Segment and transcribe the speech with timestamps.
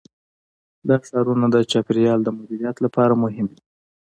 [0.87, 3.61] دا ښارونه د چاپیریال د مدیریت لپاره مهم دي.